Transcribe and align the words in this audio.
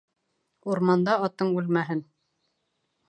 Урманда 0.71 1.17
атың 1.27 1.53
үлмәһен 1.61 2.05